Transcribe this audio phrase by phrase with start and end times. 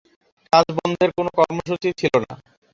[0.53, 2.33] কাজ বন্ধের কোনো কর্মসূচি ছিল না।